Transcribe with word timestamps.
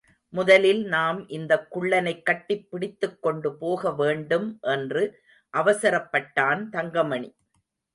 முதலில் 0.29 0.85
நாம் 0.85 1.27
இந்தக் 1.29 1.67
குள்ளனைக் 1.69 2.23
கட்டிப் 2.23 2.71
பிடித்துக்கொண்டு 2.71 3.55
போக 3.57 3.93
வேண்டும் 3.93 4.57
என்று 4.61 5.19
அவசரப்பட்டான் 5.57 6.69
தங்கமணி. 6.69 7.35